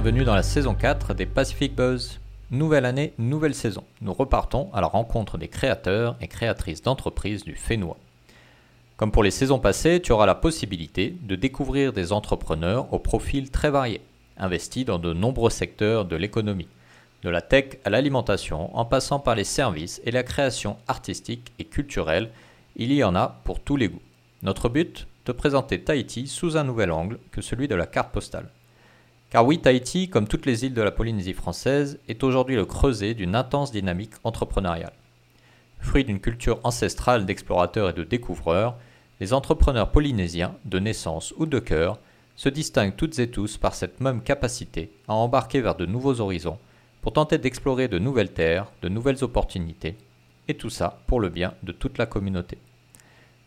[0.00, 2.20] bienvenue dans la saison 4 des Pacific Buzz.
[2.52, 3.82] Nouvelle année, nouvelle saison.
[4.00, 7.96] Nous repartons à la rencontre des créateurs et créatrices d'entreprises du Fénois.
[8.96, 13.50] Comme pour les saisons passées, tu auras la possibilité de découvrir des entrepreneurs au profil
[13.50, 14.00] très varié,
[14.36, 16.68] investis dans de nombreux secteurs de l'économie,
[17.24, 21.64] de la tech à l'alimentation, en passant par les services et la création artistique et
[21.64, 22.30] culturelle,
[22.76, 24.02] il y en a pour tous les goûts.
[24.44, 28.48] Notre but Te présenter Tahiti sous un nouvel angle que celui de la carte postale.
[29.30, 33.12] Car oui, Tahiti, comme toutes les îles de la Polynésie française, est aujourd'hui le creuset
[33.12, 34.94] d'une intense dynamique entrepreneuriale.
[35.80, 38.76] Fruit d'une culture ancestrale d'explorateurs et de découvreurs,
[39.20, 41.98] les entrepreneurs polynésiens, de naissance ou de cœur,
[42.36, 46.58] se distinguent toutes et tous par cette même capacité à embarquer vers de nouveaux horizons
[47.02, 49.96] pour tenter d'explorer de nouvelles terres, de nouvelles opportunités,
[50.46, 52.58] et tout ça pour le bien de toute la communauté.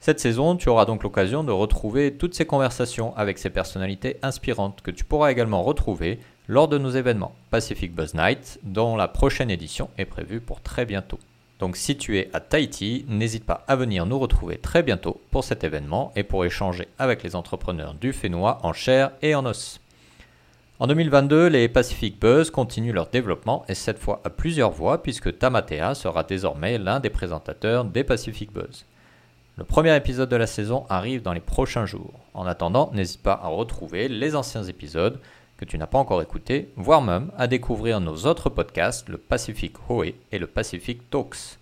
[0.00, 4.80] Cette saison, tu auras donc l'occasion de retrouver toutes ces conversations avec ces personnalités inspirantes
[4.82, 9.50] que tu pourras également retrouver lors de nos événements Pacific Buzz Night, dont la prochaine
[9.50, 11.18] édition est prévue pour très bientôt.
[11.58, 15.42] Donc si tu es à Tahiti, n'hésite pas à venir nous retrouver très bientôt pour
[15.42, 19.80] cet événement et pour échanger avec les entrepreneurs du Fénois en chair et en os.
[20.78, 25.36] En 2022, les Pacific Buzz continuent leur développement et cette fois à plusieurs voix puisque
[25.36, 28.84] Tamatea sera désormais l'un des présentateurs des Pacific Buzz.
[29.58, 32.12] Le premier épisode de la saison arrive dans les prochains jours.
[32.32, 35.18] En attendant, n'hésite pas à retrouver les anciens épisodes
[35.56, 39.74] que tu n'as pas encore écoutés, voire même à découvrir nos autres podcasts, le Pacific
[39.88, 41.58] Hoé et le Pacific Talks.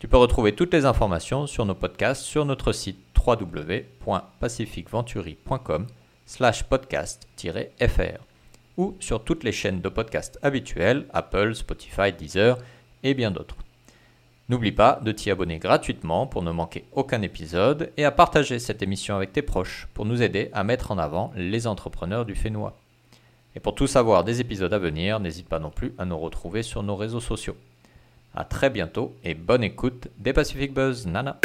[0.00, 5.86] Tu peux retrouver toutes les informations sur nos podcasts sur notre site www.pacificventuri.com
[6.26, 8.18] slash podcast-fr
[8.76, 12.58] ou sur toutes les chaînes de podcasts habituelles, Apple, Spotify, Deezer
[13.02, 13.56] et bien d'autres.
[14.50, 18.82] N'oublie pas de t'y abonner gratuitement pour ne manquer aucun épisode et à partager cette
[18.82, 22.76] émission avec tes proches pour nous aider à mettre en avant les entrepreneurs du Fénois.
[23.54, 26.64] Et pour tout savoir des épisodes à venir, n'hésite pas non plus à nous retrouver
[26.64, 27.54] sur nos réseaux sociaux.
[28.34, 31.38] A très bientôt et bonne écoute des Pacific Buzz Nana.